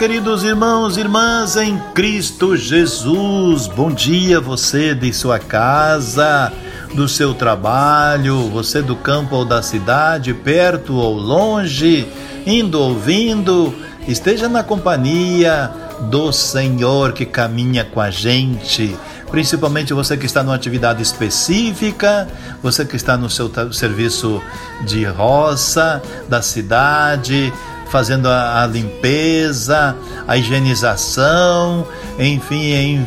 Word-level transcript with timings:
queridos 0.00 0.44
irmãos 0.44 0.96
e 0.96 1.00
irmãs 1.00 1.56
em 1.56 1.78
Cristo 1.92 2.56
Jesus. 2.56 3.66
Bom 3.66 3.90
dia, 3.90 4.40
você 4.40 4.94
de 4.94 5.12
sua 5.12 5.38
casa, 5.38 6.50
do 6.94 7.06
seu 7.06 7.34
trabalho, 7.34 8.48
você 8.48 8.80
do 8.80 8.96
campo 8.96 9.36
ou 9.36 9.44
da 9.44 9.60
cidade, 9.60 10.32
perto 10.32 10.94
ou 10.94 11.18
longe, 11.18 12.08
indo 12.46 12.80
ou 12.80 12.98
vindo. 12.98 13.74
Esteja 14.08 14.48
na 14.48 14.62
companhia 14.62 15.70
do 16.08 16.32
Senhor 16.32 17.12
que 17.12 17.26
caminha 17.26 17.84
com 17.84 18.00
a 18.00 18.10
gente. 18.10 18.96
Principalmente 19.30 19.92
você 19.92 20.16
que 20.16 20.24
está 20.24 20.42
numa 20.42 20.56
atividade 20.56 21.02
específica, 21.02 22.26
você 22.62 22.86
que 22.86 22.96
está 22.96 23.18
no 23.18 23.28
seu 23.28 23.50
serviço 23.70 24.42
de 24.86 25.04
roça, 25.04 26.02
da 26.26 26.40
cidade, 26.40 27.52
fazendo 27.90 28.28
a, 28.28 28.62
a 28.62 28.66
limpeza, 28.66 29.96
a 30.26 30.36
higienização, 30.36 31.86
enfim, 32.18 32.72
em- 32.72 33.06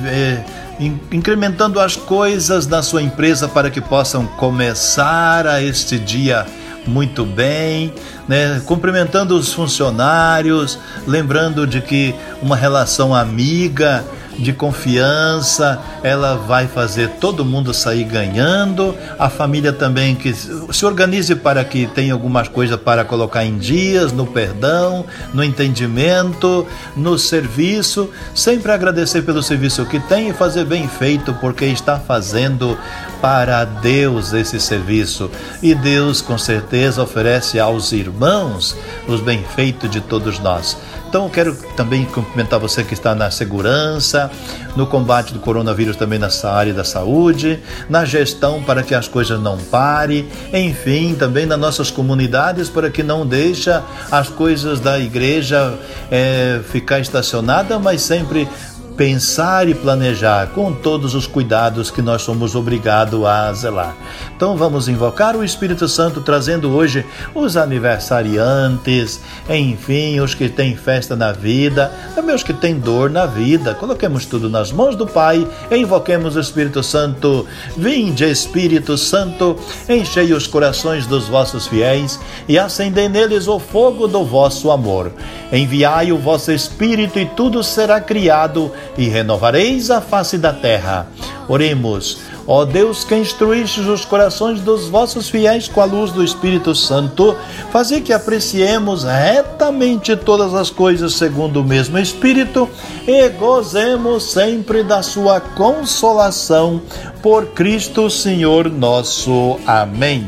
in- 0.79 0.99
incrementando 1.11 1.79
as 1.79 1.95
coisas 1.95 2.67
na 2.67 2.81
sua 2.81 3.01
empresa 3.01 3.47
para 3.47 3.69
que 3.69 3.79
possam 3.81 4.25
começar 4.25 5.47
a 5.47 5.61
este 5.61 5.97
dia 5.97 6.45
muito 6.85 7.23
bem, 7.25 7.93
né? 8.27 8.61
cumprimentando 8.65 9.37
os 9.37 9.53
funcionários, 9.53 10.77
lembrando 11.07 11.65
de 11.65 11.79
que 11.79 12.13
uma 12.41 12.57
relação 12.57 13.15
amiga, 13.15 14.03
de 14.37 14.53
confiança, 14.53 15.81
ela 16.01 16.35
vai 16.35 16.67
fazer 16.67 17.09
todo 17.19 17.45
mundo 17.45 17.73
sair 17.73 18.03
ganhando, 18.03 18.95
a 19.17 19.29
família 19.29 19.71
também 19.71 20.15
que 20.15 20.33
se 20.33 20.85
organize 20.85 21.35
para 21.35 21.63
que 21.63 21.87
tenha 21.87 22.13
algumas 22.13 22.47
coisas 22.47 22.79
para 22.79 23.05
colocar 23.05 23.45
em 23.45 23.57
dias, 23.57 24.11
no 24.11 24.25
perdão, 24.25 25.05
no 25.33 25.43
entendimento, 25.43 26.65
no 26.95 27.17
serviço, 27.17 28.09
sempre 28.33 28.71
agradecer 28.71 29.21
pelo 29.21 29.43
serviço 29.43 29.85
que 29.85 29.99
tem 29.99 30.29
e 30.29 30.33
fazer 30.33 30.65
bem 30.65 30.87
feito, 30.87 31.33
porque 31.35 31.65
está 31.65 31.99
fazendo 31.99 32.77
para 33.21 33.63
Deus 33.63 34.33
esse 34.33 34.59
serviço. 34.59 35.29
E 35.61 35.73
Deus 35.73 36.21
com 36.21 36.37
certeza 36.37 37.01
oferece 37.01 37.59
aos 37.59 37.91
irmãos 37.91 38.75
os 39.07 39.21
bem-feitos 39.21 39.89
de 39.89 40.01
todos 40.01 40.39
nós. 40.39 40.77
Então, 41.13 41.25
eu 41.25 41.29
quero 41.29 41.55
também 41.77 42.05
cumprimentar 42.05 42.59
você 42.59 42.83
que 42.83 42.95
está 42.95 43.13
na 43.13 43.29
segurança, 43.29 44.31
no 44.75 44.87
combate 44.87 45.31
do 45.31 45.39
coronavírus 45.39 45.95
também 45.95 46.17
nessa 46.17 46.51
área 46.51 46.73
da 46.73 46.83
saúde, 46.83 47.59
na 47.87 48.03
gestão 48.03 48.63
para 48.63 48.81
que 48.81 48.95
as 48.95 49.07
coisas 49.07 49.39
não 49.39 49.55
parem, 49.55 50.27
enfim, 50.51 51.13
também 51.13 51.45
nas 51.45 51.59
nossas 51.59 51.91
comunidades 51.91 52.67
para 52.67 52.89
que 52.89 53.03
não 53.03 53.27
deixa 53.27 53.83
as 54.09 54.27
coisas 54.27 54.79
da 54.79 54.99
igreja 54.99 55.77
eh, 56.09 56.61
ficar 56.71 56.99
estacionada, 56.99 57.77
mas 57.77 58.01
sempre 58.01 58.49
pensar 58.95 59.67
e 59.67 59.73
planejar 59.73 60.47
com 60.47 60.71
todos 60.71 61.15
os 61.15 61.27
cuidados 61.27 61.89
que 61.89 62.01
nós 62.01 62.21
somos 62.21 62.55
obrigados 62.55 63.23
a 63.25 63.51
zelar. 63.53 63.95
Então 64.35 64.55
vamos 64.55 64.87
invocar 64.87 65.35
o 65.35 65.43
Espírito 65.43 65.87
Santo 65.87 66.21
trazendo 66.21 66.71
hoje 66.71 67.05
os 67.33 67.57
aniversariantes, 67.57 69.19
enfim, 69.49 70.19
os 70.19 70.33
que 70.33 70.49
têm 70.49 70.75
festa 70.75 71.15
na 71.15 71.31
vida, 71.31 71.91
também 72.15 72.35
os 72.35 72.43
que 72.43 72.53
têm 72.53 72.79
dor 72.79 73.09
na 73.09 73.25
vida. 73.25 73.73
Coloquemos 73.75 74.25
tudo 74.25 74.49
nas 74.49 74.71
mãos 74.71 74.95
do 74.95 75.07
Pai 75.07 75.47
invoquemos 75.71 76.35
o 76.35 76.39
Espírito 76.39 76.83
Santo. 76.83 77.47
Vinde, 77.75 78.29
Espírito 78.29 78.97
Santo, 78.97 79.57
enchei 79.87 80.33
os 80.33 80.47
corações 80.47 81.05
dos 81.05 81.27
vossos 81.27 81.67
fiéis 81.67 82.19
e 82.47 82.57
acendei 82.57 83.09
neles 83.09 83.47
o 83.47 83.59
fogo 83.59 84.07
do 84.07 84.23
vosso 84.23 84.71
amor. 84.71 85.11
Enviai 85.51 86.11
o 86.11 86.17
vosso 86.17 86.51
Espírito 86.51 87.19
e 87.19 87.25
tudo 87.25 87.63
será 87.63 87.99
criado 87.99 88.71
e 88.97 89.07
renovareis 89.07 89.89
a 89.89 90.01
face 90.01 90.37
da 90.37 90.53
terra. 90.53 91.07
Oremos. 91.47 92.17
Ó 92.45 92.65
Deus, 92.65 93.05
que 93.05 93.15
instruístes 93.15 93.85
os 93.85 94.03
corações 94.03 94.59
dos 94.59 94.89
vossos 94.89 95.29
fiéis 95.29 95.67
com 95.67 95.79
a 95.79 95.85
luz 95.85 96.11
do 96.11 96.23
Espírito 96.23 96.75
Santo, 96.75 97.35
fazei 97.71 98.01
que 98.01 98.11
apreciemos 98.11 99.03
retamente 99.05 100.15
todas 100.17 100.53
as 100.53 100.69
coisas 100.69 101.13
segundo 101.13 101.61
o 101.61 101.63
mesmo 101.63 101.97
Espírito 101.97 102.69
e 103.07 103.29
gozemos 103.29 104.31
sempre 104.31 104.83
da 104.83 105.01
sua 105.01 105.39
consolação 105.39 106.81
por 107.21 107.47
Cristo 107.47 108.09
Senhor 108.09 108.69
nosso. 108.69 109.57
Amém. 109.65 110.27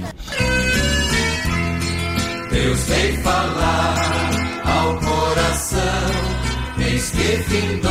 Deus 2.50 2.80
vem 2.84 3.18
falar 3.18 4.32
ao 4.64 4.98
coração, 5.00 5.80
eis 6.80 7.10
que 7.10 7.44
findou 7.44 7.85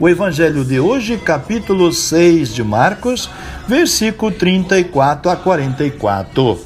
O 0.00 0.08
Evangelho 0.08 0.64
de 0.64 0.78
hoje, 0.78 1.16
capítulo 1.18 1.92
6 1.92 2.54
de 2.54 2.62
Marcos, 2.62 3.28
versículo 3.66 4.30
34 4.30 5.28
a 5.28 5.34
44. 5.34 6.60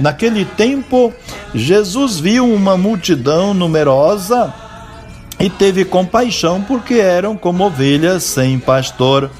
Naquele 0.00 0.44
tempo, 0.44 1.14
Jesus 1.54 2.18
viu 2.18 2.44
uma 2.44 2.76
multidão 2.76 3.54
numerosa 3.54 4.52
e 5.38 5.48
teve 5.48 5.84
compaixão, 5.84 6.60
porque 6.60 6.94
eram 6.94 7.36
como 7.36 7.64
ovelhas 7.64 8.24
sem 8.24 8.58
pastor. 8.58 9.30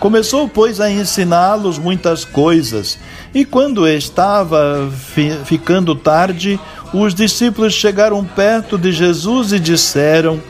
Começou, 0.00 0.48
pois, 0.48 0.80
a 0.80 0.90
ensiná-los 0.90 1.78
muitas 1.78 2.24
coisas. 2.24 2.98
E 3.32 3.44
quando 3.44 3.86
estava 3.86 4.90
fi 5.14 5.38
ficando 5.44 5.94
tarde, 5.94 6.58
os 6.92 7.14
discípulos 7.14 7.74
chegaram 7.74 8.24
perto 8.24 8.76
de 8.76 8.90
Jesus 8.90 9.52
e 9.52 9.60
disseram: 9.60 10.40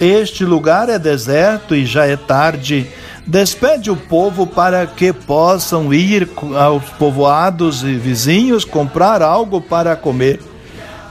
Este 0.00 0.44
lugar 0.44 0.88
é 0.90 0.98
deserto 0.98 1.74
e 1.74 1.86
já 1.86 2.06
é 2.06 2.16
tarde. 2.16 2.86
Despede 3.26 3.90
o 3.90 3.96
povo 3.96 4.46
para 4.46 4.86
que 4.86 5.12
possam 5.12 5.92
ir 5.92 6.28
aos 6.56 6.84
povoados 6.90 7.82
e 7.82 7.94
vizinhos 7.94 8.64
comprar 8.64 9.22
algo 9.22 9.60
para 9.60 9.96
comer. 9.96 10.40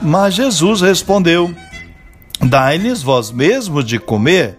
Mas 0.00 0.34
Jesus 0.34 0.80
respondeu: 0.82 1.52
Dai-lhes 2.40 3.02
vós 3.02 3.32
mesmos 3.32 3.84
de 3.84 3.98
comer. 3.98 4.58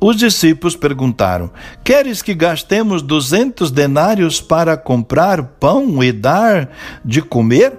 Os 0.00 0.16
discípulos 0.16 0.74
perguntaram: 0.74 1.50
Queres 1.84 2.22
que 2.22 2.34
gastemos 2.34 3.02
duzentos 3.02 3.70
denários 3.70 4.40
para 4.40 4.76
comprar 4.76 5.42
pão 5.42 6.02
e 6.02 6.10
dar 6.10 6.70
de 7.04 7.20
comer? 7.20 7.78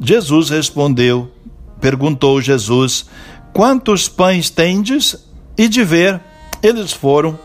Jesus 0.00 0.50
respondeu: 0.50 1.30
Perguntou 1.80 2.40
Jesus: 2.40 3.06
Quantos 3.56 4.06
pães 4.06 4.50
tendes? 4.50 5.16
E 5.56 5.66
de 5.66 5.82
ver, 5.82 6.20
eles 6.62 6.92
foram 6.92 7.38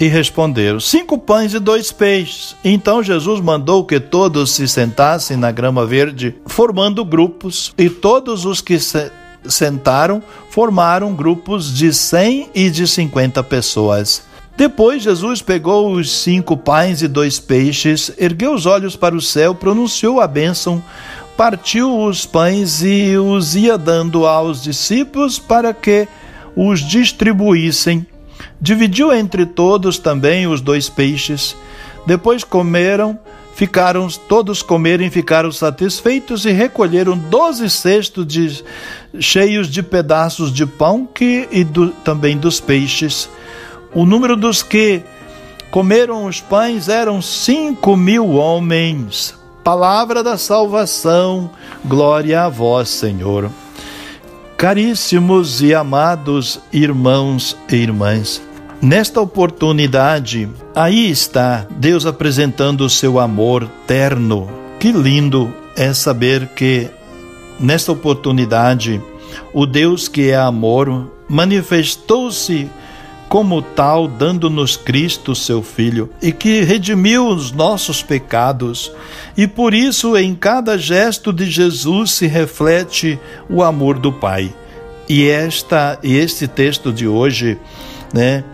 e 0.00 0.08
responderam: 0.08 0.80
Cinco 0.80 1.16
pães 1.16 1.54
e 1.54 1.60
dois 1.60 1.92
peixes. 1.92 2.56
Então 2.64 3.04
Jesus 3.04 3.40
mandou 3.40 3.84
que 3.84 4.00
todos 4.00 4.50
se 4.50 4.66
sentassem 4.66 5.36
na 5.36 5.52
grama 5.52 5.86
verde, 5.86 6.34
formando 6.44 7.04
grupos, 7.04 7.72
e 7.78 7.88
todos 7.88 8.44
os 8.44 8.60
que 8.60 8.80
se 8.80 9.12
sentaram 9.44 10.20
formaram 10.50 11.14
grupos 11.14 11.72
de 11.72 11.94
cem 11.94 12.50
e 12.52 12.68
de 12.68 12.88
cinquenta 12.88 13.40
pessoas. 13.40 14.24
Depois 14.56 15.04
Jesus 15.04 15.40
pegou 15.40 15.92
os 15.92 16.10
cinco 16.10 16.56
pães 16.56 17.00
e 17.00 17.06
dois 17.06 17.38
peixes, 17.38 18.10
ergueu 18.18 18.54
os 18.54 18.66
olhos 18.66 18.96
para 18.96 19.14
o 19.14 19.20
céu, 19.20 19.54
pronunciou 19.54 20.20
a 20.20 20.26
bênção, 20.26 20.82
partiu 21.36 21.98
os 22.00 22.24
pães 22.26 22.82
e 22.82 23.16
os 23.16 23.54
ia 23.56 23.76
dando 23.76 24.26
aos 24.26 24.62
discípulos 24.62 25.38
para 25.38 25.74
que 25.74 26.08
os 26.56 26.80
distribuíssem. 26.80 28.06
Dividiu 28.60 29.12
entre 29.12 29.44
todos 29.44 29.98
também 29.98 30.46
os 30.46 30.60
dois 30.60 30.88
peixes. 30.88 31.56
Depois 32.06 32.44
comeram 32.44 33.18
ficaram 33.54 34.08
todos 34.08 34.62
comeram 34.62 35.04
e 35.04 35.10
ficaram 35.10 35.50
satisfeitos 35.52 36.44
e 36.44 36.50
recolheram 36.50 37.16
doze 37.16 37.70
cestos 37.70 38.26
de, 38.26 38.64
cheios 39.20 39.68
de 39.68 39.82
pedaços 39.82 40.52
de 40.52 40.66
pão 40.66 41.06
que, 41.06 41.48
e 41.52 41.62
do, 41.62 41.90
também 41.90 42.36
dos 42.36 42.60
peixes. 42.60 43.28
O 43.94 44.04
número 44.04 44.36
dos 44.36 44.62
que 44.62 45.02
comeram 45.70 46.26
os 46.26 46.40
pães 46.40 46.88
eram 46.88 47.22
cinco 47.22 47.96
mil 47.96 48.30
homens. 48.30 49.43
Palavra 49.64 50.22
da 50.22 50.36
salvação, 50.36 51.50
glória 51.82 52.42
a 52.42 52.50
vós, 52.50 52.90
Senhor. 52.90 53.50
Caríssimos 54.58 55.62
e 55.62 55.74
amados 55.74 56.60
irmãos 56.70 57.56
e 57.70 57.76
irmãs, 57.76 58.42
Nesta 58.82 59.18
oportunidade, 59.22 60.46
aí 60.74 61.10
está 61.10 61.66
Deus 61.70 62.04
apresentando 62.04 62.82
o 62.82 62.90
seu 62.90 63.18
amor 63.18 63.66
terno. 63.86 64.50
Que 64.78 64.92
lindo 64.92 65.50
é 65.74 65.94
saber 65.94 66.48
que, 66.48 66.90
nesta 67.58 67.92
oportunidade, 67.92 69.00
o 69.54 69.64
Deus 69.64 70.06
que 70.06 70.28
é 70.28 70.36
amor 70.36 71.10
manifestou-se 71.26 72.68
como 73.34 73.60
tal, 73.60 74.06
dando-nos 74.06 74.76
Cristo, 74.76 75.34
seu 75.34 75.60
Filho, 75.60 76.08
e 76.22 76.30
que 76.30 76.60
redimiu 76.60 77.26
os 77.26 77.50
nossos 77.50 78.00
pecados. 78.00 78.92
E 79.36 79.44
por 79.44 79.74
isso, 79.74 80.16
em 80.16 80.36
cada 80.36 80.78
gesto 80.78 81.32
de 81.32 81.50
Jesus 81.50 82.12
se 82.12 82.28
reflete 82.28 83.18
o 83.50 83.64
amor 83.64 83.98
do 83.98 84.12
Pai. 84.12 84.54
E 85.08 85.26
esta 85.26 85.98
e 86.00 86.14
este 86.16 86.46
texto 86.46 86.92
de 86.92 87.08
hoje, 87.08 87.58
né, 88.12 88.44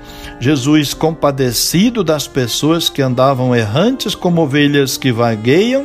Jesus, 0.40 0.94
compadecido 0.94 2.02
das 2.02 2.26
pessoas 2.26 2.88
que 2.88 3.02
andavam 3.02 3.54
errantes 3.54 4.14
como 4.14 4.40
ovelhas 4.40 4.96
que 4.96 5.12
vagueiam, 5.12 5.84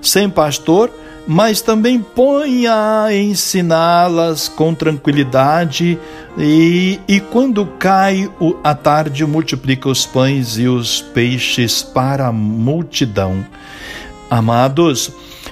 sem 0.00 0.30
pastor, 0.30 0.90
mas 1.26 1.60
também 1.60 2.00
põe 2.00 2.66
a 2.66 3.08
ensiná-las 3.10 4.48
com 4.48 4.72
tranquilidade 4.72 5.98
e, 6.38 7.00
e 7.08 7.18
quando 7.18 7.66
cai 7.66 8.30
a 8.62 8.74
tarde 8.74 9.26
multiplica 9.26 9.88
os 9.88 10.06
pães 10.06 10.56
e 10.56 10.68
os 10.68 11.00
peixes 11.00 11.82
para 11.82 12.28
a 12.28 12.32
multidão. 12.32 13.44
Amados, 14.30 15.10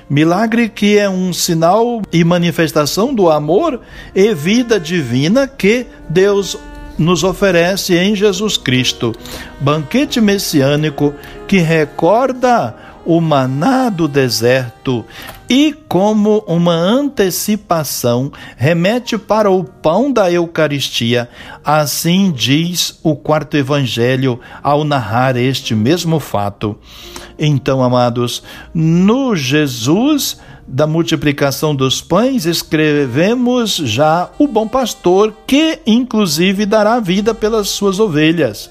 milagre 0.08 0.68
que 0.68 0.96
é 0.96 1.08
um 1.08 1.32
sinal 1.32 2.02
e 2.12 2.22
manifestação 2.22 3.12
do 3.12 3.30
amor 3.30 3.80
e 4.14 4.32
vida 4.34 4.78
divina 4.78 5.48
que 5.48 5.86
Deus 6.08 6.56
nos 6.96 7.24
oferece 7.24 7.96
em 7.96 8.14
Jesus 8.14 8.56
Cristo, 8.56 9.12
banquete 9.60 10.20
messiânico 10.20 11.12
que 11.48 11.58
recorda 11.58 12.74
o 13.04 13.20
maná 13.20 13.88
do 13.88 14.08
deserto 14.08 15.04
e, 15.48 15.74
como 15.88 16.44
uma 16.46 16.74
antecipação, 16.74 18.32
remete 18.56 19.18
para 19.18 19.50
o 19.50 19.62
pão 19.62 20.12
da 20.12 20.30
Eucaristia. 20.30 21.28
Assim 21.64 22.32
diz 22.32 22.98
o 23.02 23.14
quarto 23.14 23.56
evangelho 23.56 24.40
ao 24.62 24.84
narrar 24.84 25.36
este 25.36 25.74
mesmo 25.74 26.18
fato. 26.18 26.78
Então, 27.38 27.82
amados, 27.82 28.42
no 28.72 29.34
Jesus 29.36 30.38
da 30.66 30.86
multiplicação 30.86 31.74
dos 31.74 32.00
pães, 32.00 32.46
escrevemos 32.46 33.76
já 33.76 34.30
o 34.38 34.48
bom 34.48 34.66
pastor, 34.66 35.34
que 35.46 35.78
inclusive 35.86 36.64
dará 36.64 36.98
vida 37.00 37.34
pelas 37.34 37.68
suas 37.68 38.00
ovelhas. 38.00 38.70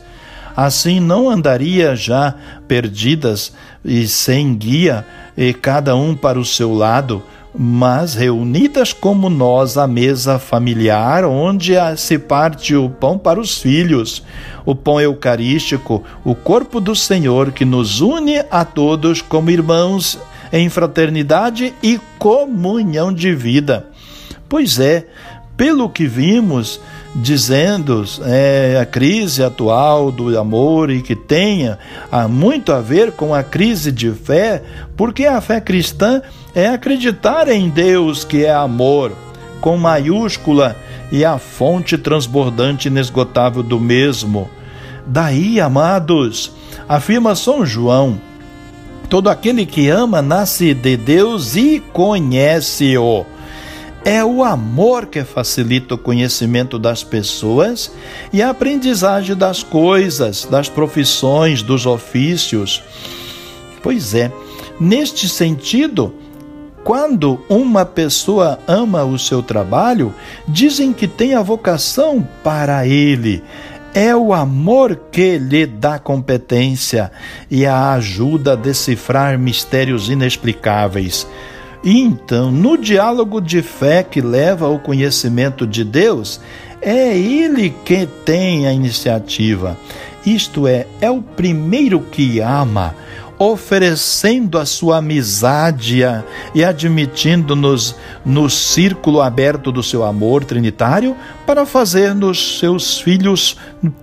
Assim 0.56 1.00
não 1.00 1.30
andaria 1.30 1.96
já 1.96 2.36
perdidas 2.68 3.54
e 3.84 4.08
sem 4.08 4.56
guia, 4.56 5.06
e 5.36 5.54
cada 5.54 5.96
um 5.96 6.16
para 6.16 6.40
o 6.40 6.46
seu 6.46 6.74
lado, 6.74 7.22
mas 7.56 8.16
reunidas 8.16 8.94
como 8.94 9.30
nós 9.30 9.78
à 9.78 9.88
mesa 9.88 10.40
familiar, 10.40 11.24
onde 11.26 11.74
se 11.98 12.18
parte 12.18 12.76
o 12.76 12.90
pão 12.90 13.18
para 13.18 13.40
os 13.40 13.60
filhos, 13.60 14.24
o 14.66 14.74
pão 14.74 15.00
eucarístico, 15.00 16.04
o 16.24 16.34
corpo 16.34 16.82
do 16.82 16.96
Senhor 16.96 17.52
que 17.52 17.66
nos 17.66 18.02
une 18.02 18.40
a 18.50 18.66
todos 18.66 19.22
como 19.22 19.52
irmãos 19.52 20.18
em 20.52 20.70
fraternidade 20.70 21.74
e 21.82 22.00
comunhão 22.18 23.14
de 23.14 23.36
vida. 23.36 23.88
Pois 24.48 24.80
é, 24.80 25.08
pelo 25.58 25.90
que 25.90 26.08
vimos, 26.08 26.80
dizendo 27.15 28.04
é, 28.24 28.80
a 28.81 28.86
crise 28.86 29.44
atual 29.44 30.12
do 30.12 30.38
amor 30.38 30.89
e 30.89 31.01
que 31.01 31.15
tenha 31.15 31.77
há 32.12 32.27
muito 32.27 32.71
a 32.71 32.81
ver 32.81 33.12
com 33.12 33.33
a 33.33 33.44
crise 33.44 33.92
de 33.92 34.12
fé, 34.12 34.63
porque 34.98 35.25
a 35.25 35.39
fé 35.39 35.62
cristã 35.62 36.21
é 36.56 36.68
acreditar 36.68 37.48
em 37.48 37.69
Deus 37.69 38.24
que 38.24 38.45
é 38.45 38.54
amor, 38.54 39.12
com 39.62 39.77
maiúscula 39.77 40.75
e 41.12 41.24
a 41.24 41.38
fonte 41.38 41.98
transbordante 41.98 42.88
inesgotável 42.88 43.62
do 43.62 43.80
mesmo. 43.80 44.50
Daí, 45.06 45.60
amados, 45.60 46.51
afirma 46.88 47.36
São 47.36 47.65
João, 47.65 48.19
Todo 49.13 49.30
aquele 49.30 49.63
que 49.63 49.89
ama 49.89 50.24
nasce 50.24 50.74
de 50.74 50.98
Deus 50.98 51.56
e 51.56 51.80
conhece-o. 51.94 53.24
É 54.06 54.24
o 54.24 54.44
amor 54.44 55.06
que 55.06 55.24
facilita 55.24 55.96
o 55.96 55.98
conhecimento 55.98 56.78
das 56.78 57.04
pessoas 57.04 57.92
e 58.34 58.42
a 58.42 58.50
aprendizagem 58.50 59.36
das 59.36 59.64
coisas, 59.64 60.46
das 60.46 60.68
profissões, 60.68 61.62
dos 61.62 61.86
ofícios. 61.86 62.84
Pois 63.82 64.14
é, 64.14 64.30
neste 64.78 65.30
sentido, 65.30 66.14
quando 66.84 67.40
uma 67.48 67.86
pessoa 67.86 68.60
ama 68.68 69.06
o 69.06 69.18
seu 69.18 69.42
trabalho, 69.42 70.14
dizem 70.48 70.92
que 70.92 71.08
tem 71.08 71.34
a 71.34 71.42
vocação 71.42 72.28
para 72.44 72.86
ele 72.86 73.42
é 73.94 74.16
o 74.16 74.34
amor 74.34 75.00
que 75.12 75.38
lhe 75.38 75.68
dá 75.68 76.00
competência 76.00 77.12
e 77.50 77.66
a 77.66 77.94
ajuda 77.94 78.54
a 78.54 78.56
decifrar 78.56 79.38
mistérios 79.38 80.10
inexplicáveis. 80.10 81.28
E 81.84 82.00
então, 82.00 82.50
no 82.52 82.78
diálogo 82.78 83.42
de 83.42 83.62
fé 83.62 84.04
que 84.04 84.22
leva 84.22 84.66
ao 84.66 84.80
conhecimento 84.80 85.68
de 85.68 85.84
Deus, 85.84 86.40
é 86.82 87.18
ele 87.18 87.74
que 87.84 88.08
tem 88.26 88.68
a 88.68 88.74
iniciativa. 88.74 89.78
Isto 90.26 90.68
é, 90.68 90.88
é 91.02 91.12
o 91.12 91.22
primeiro 91.22 92.00
que 92.00 92.40
ama 92.40 92.96
oferecendo 93.38 94.58
a 94.58 94.66
sua 94.66 94.98
amizade 94.98 96.02
e 96.54 96.64
admitindo-nos 96.64 97.96
no 98.24 98.50
círculo 98.50 99.22
aberto 99.22 99.72
do 99.72 99.84
seu 99.84 100.04
amor 100.04 100.46
trinitário 100.46 101.16
para 101.46 101.66
fazer-nos 101.66 102.60
seus 102.60 103.00
filhos 103.00 103.58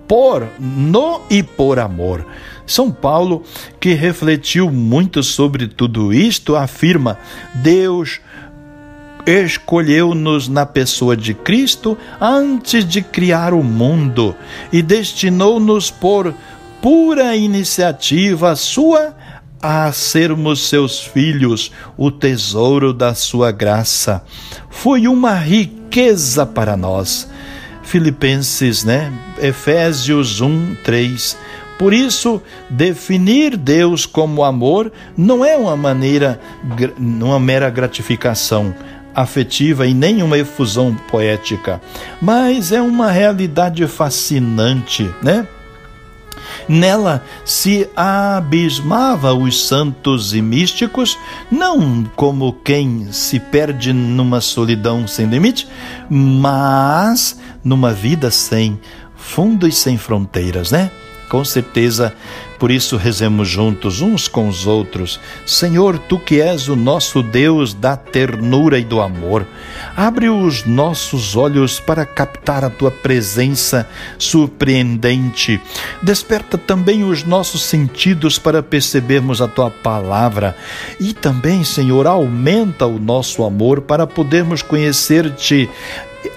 por, 0.07 0.47
no 0.59 1.21
e 1.29 1.41
por 1.41 1.79
amor. 1.79 2.25
São 2.71 2.89
Paulo, 2.89 3.43
que 3.79 3.93
refletiu 3.93 4.71
muito 4.71 5.21
sobre 5.21 5.67
tudo 5.67 6.13
isto, 6.13 6.55
afirma: 6.55 7.17
Deus 7.55 8.21
escolheu-nos 9.25 10.47
na 10.47 10.65
pessoa 10.65 11.15
de 11.15 11.33
Cristo 11.33 11.97
antes 12.19 12.85
de 12.85 13.01
criar 13.01 13.53
o 13.53 13.61
mundo 13.61 14.33
e 14.71 14.81
destinou-nos 14.81 15.91
por 15.91 16.33
pura 16.81 17.35
iniciativa 17.35 18.55
sua 18.55 19.15
a 19.61 19.91
sermos 19.91 20.67
seus 20.69 20.99
filhos, 21.01 21.71
o 21.95 22.09
tesouro 22.09 22.93
da 22.93 23.13
sua 23.13 23.51
graça. 23.51 24.23
Foi 24.69 25.07
uma 25.07 25.35
riqueza 25.35 26.45
para 26.45 26.75
nós. 26.75 27.29
Filipenses, 27.83 28.83
né? 28.83 29.11
Efésios 29.39 30.39
1, 30.39 30.75
3. 30.83 31.37
Por 31.81 31.95
isso, 31.95 32.39
definir 32.69 33.57
Deus 33.57 34.05
como 34.05 34.43
amor 34.43 34.91
não 35.17 35.43
é 35.43 35.57
uma 35.57 35.75
maneira, 35.75 36.39
uma 36.95 37.39
mera 37.39 37.71
gratificação 37.71 38.71
afetiva 39.15 39.87
e 39.87 39.91
nem 39.91 40.21
uma 40.21 40.37
efusão 40.37 40.95
poética, 41.09 41.81
mas 42.21 42.71
é 42.71 42.79
uma 42.79 43.09
realidade 43.09 43.87
fascinante, 43.87 45.09
né? 45.23 45.47
Nela 46.69 47.25
se 47.43 47.89
abismava 47.95 49.33
os 49.33 49.67
santos 49.67 50.35
e 50.35 50.41
místicos, 50.41 51.17
não 51.49 52.03
como 52.15 52.53
quem 52.63 53.11
se 53.11 53.39
perde 53.39 53.91
numa 53.91 54.39
solidão 54.39 55.07
sem 55.07 55.25
limite, 55.25 55.67
mas 56.07 57.39
numa 57.63 57.91
vida 57.91 58.29
sem 58.29 58.79
fundo 59.15 59.67
e 59.67 59.71
sem 59.71 59.97
fronteiras, 59.97 60.69
né? 60.69 60.91
Com 61.31 61.45
certeza, 61.45 62.13
Por 62.59 62.69
isso 62.69 62.97
rezemos 62.97 63.47
juntos 63.47 64.01
uns 64.01 64.27
com 64.27 64.47
os 64.47 64.67
outros. 64.67 65.19
Senhor, 65.47 65.97
tu 65.97 66.19
que 66.19 66.39
és 66.39 66.67
o 66.67 66.75
nosso 66.75 67.23
Deus 67.23 67.73
da 67.73 67.95
ternura 67.95 68.77
e 68.77 68.83
do 68.83 69.01
amor, 69.01 69.47
abre 69.97 70.29
os 70.29 70.65
nossos 70.65 71.35
olhos 71.35 71.79
para 71.79 72.05
captar 72.05 72.63
a 72.63 72.69
tua 72.69 72.91
presença 72.91 73.89
surpreendente. 74.19 75.59
Desperta 76.03 76.55
também 76.55 77.03
os 77.03 77.23
nossos 77.23 77.63
sentidos 77.63 78.37
para 78.37 78.61
percebermos 78.61 79.41
a 79.41 79.47
tua 79.47 79.71
palavra 79.71 80.55
e 80.99 81.13
também, 81.13 81.63
Senhor, 81.63 82.05
aumenta 82.05 82.85
o 82.85 82.99
nosso 82.99 83.43
amor 83.43 83.81
para 83.81 84.05
podermos 84.05 84.61
conhecer-te 84.61 85.67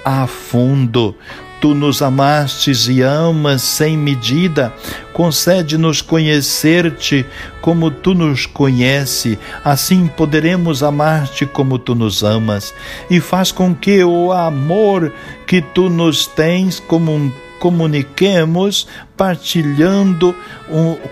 a 0.04 0.26
fundo. 0.26 1.14
Tu 1.64 1.72
nos 1.72 2.02
amastes 2.02 2.88
e 2.88 3.00
amas 3.00 3.62
sem 3.62 3.96
medida, 3.96 4.70
concede-nos 5.14 6.02
conhecer-te 6.02 7.24
como 7.62 7.90
tu 7.90 8.14
nos 8.14 8.44
conhece, 8.44 9.38
assim 9.64 10.06
poderemos 10.06 10.82
amar-te 10.82 11.46
como 11.46 11.78
tu 11.78 11.94
nos 11.94 12.22
amas, 12.22 12.74
e 13.08 13.18
faz 13.18 13.50
com 13.50 13.74
que 13.74 14.04
o 14.04 14.30
amor 14.30 15.10
que 15.46 15.62
tu 15.62 15.88
nos 15.88 16.26
tens 16.26 16.78
como 16.80 17.14
um 17.14 17.32
comuniquemos 17.64 18.86
partilhando 19.16 20.36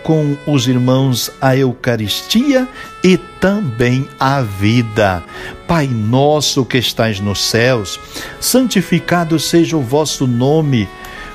com 0.02 0.36
os 0.46 0.68
irmãos 0.68 1.30
a 1.40 1.56
Eucaristia 1.56 2.68
e 3.02 3.16
também 3.40 4.06
a 4.20 4.42
vida. 4.42 5.24
Pai 5.66 5.86
nosso 5.86 6.62
que 6.66 6.76
estais 6.76 7.20
nos 7.20 7.42
céus, 7.42 7.98
santificado 8.38 9.38
seja 9.38 9.78
o 9.78 9.80
vosso 9.80 10.26
nome. 10.26 10.86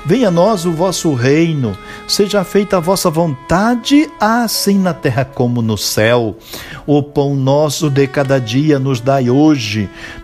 Venha 0.06 0.28
a 0.28 0.30
nós 0.30 0.64
o 0.64 0.70
vosso 0.70 1.12
reino, 1.12 1.76
seja 2.06 2.44
feita 2.44 2.76
a 2.76 2.80
vossa 2.80 3.10
vontade, 3.10 4.08
assim 4.20 4.78
na 4.78 4.94
terra 4.94 5.24
como 5.24 5.60
no 5.60 5.76
céu. 5.76 6.36
O 6.86 7.02
pão 7.02 7.34
nosso 7.34 7.90
de 7.90 8.06
cada 8.06 8.38
dia 8.38 8.78
nos 8.78 9.00
dai 9.00 9.28
hoje. 9.28 9.90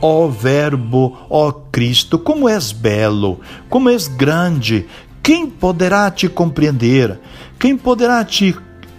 Ó 0.00 0.28
Verbo, 0.28 1.26
ó 1.28 1.52
Cristo, 1.72 2.18
como 2.18 2.48
és 2.48 2.70
belo, 2.72 3.40
como 3.68 3.90
és 3.90 4.06
grande, 4.06 4.86
quem 5.22 5.48
poderá 5.50 6.10
te 6.10 6.28
compreender? 6.28 7.18
Quem 7.58 7.76
poderá 7.76 8.24
te, 8.24 8.54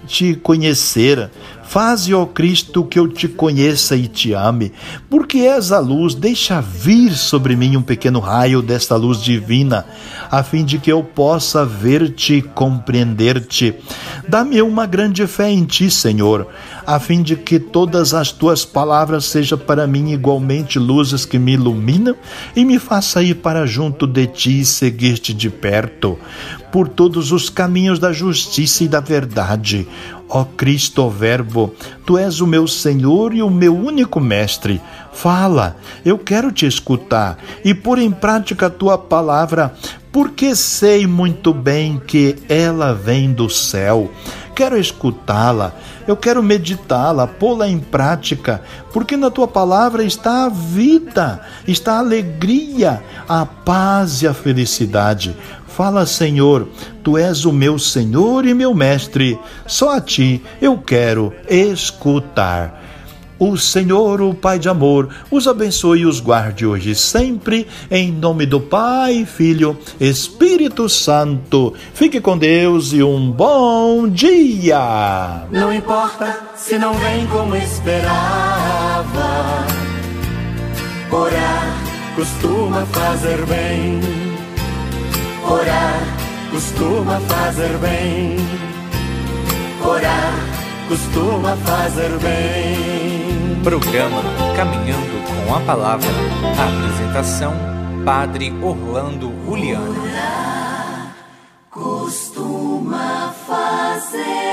te 0.06 0.36
conhecer? 0.36 1.32
Faze, 1.70 2.16
ó 2.16 2.26
Cristo, 2.26 2.84
que 2.84 2.98
eu 2.98 3.08
te 3.08 3.28
conheça 3.28 3.96
e 3.96 4.08
te 4.08 4.34
ame, 4.34 4.72
porque 5.08 5.38
és 5.42 5.72
a 5.72 5.78
luz, 5.78 6.16
deixa 6.16 6.60
vir 6.60 7.16
sobre 7.16 7.56
mim 7.56 7.78
um 7.78 7.82
pequeno 7.84 8.20
raio 8.20 8.60
desta 8.64 8.96
luz 8.96 9.22
divina, 9.22 9.86
a 10.32 10.42
fim 10.42 10.66
de 10.66 10.80
que 10.80 10.92
eu 10.92 11.04
possa 11.04 11.64
ver-te 11.64 12.38
e 12.38 12.42
compreender-te. 12.42 13.76
Dá-me 14.28 14.60
uma 14.64 14.88
grande 14.88 15.28
fé 15.28 15.52
em 15.52 15.64
ti, 15.64 15.92
Senhor, 15.92 16.48
a 16.88 17.00
fim 17.00 17.22
de 17.22 17.36
que 17.36 17.60
todas 17.60 18.16
as 18.16 18.32
tuas 18.32 18.66
palavras 18.66 19.26
sejam 19.26 19.60
para 19.60 19.86
mim 19.86 20.12
igualmente 20.12 20.80
luzes 20.80 21.24
que 21.24 21.38
me 21.38 21.54
iluminam 21.54 22.16
e 22.56 22.66
me 22.66 22.80
faça 22.80 23.22
ir 23.22 23.36
para 23.36 23.68
junto 23.68 24.08
de 24.08 24.26
ti 24.26 24.62
e 24.62 24.66
seguir-te 24.66 25.36
de 25.36 25.52
perto, 25.52 26.18
por 26.72 26.88
todos 26.88 27.32
os 27.32 27.48
caminhos 27.48 28.00
da 28.00 28.12
justiça 28.12 28.84
e 28.84 28.88
da 28.88 29.00
verdade 29.00 29.88
Ó 30.30 30.46
Cristo, 30.46 31.10
Verbo, 31.10 31.74
tu 32.06 32.16
és 32.16 32.40
o 32.40 32.46
meu 32.46 32.68
Senhor 32.68 33.34
e 33.34 33.42
o 33.42 33.50
meu 33.50 33.76
único 33.76 34.20
Mestre. 34.20 34.80
Fala, 35.12 35.76
eu 36.06 36.18
quero 36.18 36.52
te 36.52 36.66
escutar 36.66 37.38
e 37.64 37.74
pôr 37.74 38.00
em 38.00 38.12
prática 38.12 38.68
a 38.68 38.70
tua 38.70 38.98
palavra, 38.98 39.74
porque 40.12 40.56
sei 40.56 41.06
muito 41.06 41.54
bem 41.54 42.02
que 42.06 42.36
ela 42.48 42.94
vem 42.94 43.34
do 43.34 43.50
céu. 43.50 44.10
Quero 44.56 44.78
escutá-la, 44.78 45.74
eu 46.08 46.18
quero 46.18 46.44
meditá-la, 46.44 47.26
pô-la 47.26 47.70
em 47.70 47.80
prática, 47.80 48.62
porque 48.92 49.16
na 49.16 49.30
tua 49.30 49.48
palavra 49.48 50.04
está 50.04 50.46
a 50.46 50.50
vida, 50.50 51.42
está 51.68 51.94
a 51.94 52.00
alegria, 52.00 53.02
a 53.28 53.46
paz 53.46 54.22
e 54.22 54.28
a 54.28 54.34
felicidade. 54.34 55.36
Fala, 55.68 56.06
Senhor, 56.06 56.68
tu 57.04 57.18
és 57.18 57.46
o 57.46 57.54
meu 57.54 57.80
Senhor 57.80 58.46
e 58.46 58.54
meu 58.54 58.74
Mestre, 58.74 59.40
só 59.66 59.96
a 59.96 60.02
ti 60.02 60.44
eu 60.62 60.78
quero 60.78 61.34
escutar. 61.48 62.89
O 63.40 63.58
Senhor, 63.58 64.22
o 64.22 64.34
Pai 64.34 64.60
de 64.60 64.70
amor, 64.70 65.10
os 65.32 65.48
abençoe 65.48 66.02
e 66.02 66.06
os 66.06 66.20
guarde 66.20 66.66
hoje 66.66 66.92
e 66.92 66.96
sempre, 66.96 67.66
em 67.90 68.12
nome 68.12 68.46
do 68.46 68.60
Pai, 68.60 69.26
Filho, 69.26 69.78
Espírito 70.00 70.88
Santo. 70.90 71.74
Fique 71.94 72.20
com 72.20 72.38
Deus 72.38 72.94
e 72.94 73.02
um 73.02 73.32
bom 73.32 74.08
dia. 74.08 75.48
Não 75.52 75.74
importa 75.74 76.38
se 76.56 76.78
não 76.78 76.94
vem 76.94 77.26
como 77.28 77.56
esperava, 77.56 78.06
orar 81.12 81.78
costuma 82.16 82.86
fazer 82.88 83.46
bem 83.46 84.30
Orar 85.50 86.04
costuma 86.52 87.20
fazer 87.22 87.78
bem. 87.80 88.36
Orar 89.84 90.34
costuma 90.88 91.56
fazer 91.58 92.10
bem. 92.20 93.19
Programa 93.64 94.22
Caminhando 94.56 95.46
com 95.46 95.54
a 95.54 95.60
Palavra. 95.60 96.10
A 96.58 96.68
apresentação: 96.70 97.54
Padre 98.06 98.54
Orlando 98.62 99.34
Juliano. 99.46 99.96
Costuma 101.70 103.34
fazer. 103.46 104.49